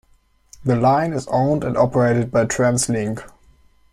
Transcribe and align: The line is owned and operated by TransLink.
The 0.65 0.75
line 0.75 1.13
is 1.13 1.27
owned 1.27 1.63
and 1.63 1.77
operated 1.77 2.31
by 2.31 2.45
TransLink. 2.45 3.23